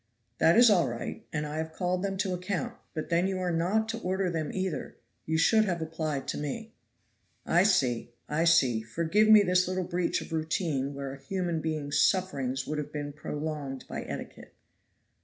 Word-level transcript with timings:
"That 0.39 0.57
is 0.57 0.71
all 0.71 0.87
right, 0.87 1.23
and 1.31 1.45
I 1.45 1.57
have 1.57 1.73
called 1.73 2.01
them 2.01 2.17
to 2.17 2.33
account, 2.33 2.73
but 2.95 3.09
then 3.09 3.27
you 3.27 3.37
are 3.37 3.51
not 3.51 3.87
to 3.89 3.99
order 3.99 4.31
them 4.31 4.51
either; 4.51 4.97
you 5.27 5.37
should 5.37 5.65
have 5.65 5.79
applied 5.79 6.27
to 6.29 6.39
me." 6.39 6.73
"I 7.45 7.61
see, 7.61 8.09
I 8.27 8.45
see! 8.45 8.81
Forgive 8.81 9.29
me 9.29 9.43
this 9.43 9.67
little 9.67 9.83
breach 9.83 10.19
of 10.19 10.33
routine 10.33 10.95
where 10.95 11.13
a 11.13 11.21
human 11.21 11.61
being's 11.61 11.99
sufferings 12.01 12.65
would 12.65 12.79
have 12.79 12.91
been 12.91 13.13
prolonged 13.13 13.85
by 13.87 14.01
etiquette." 14.01 14.55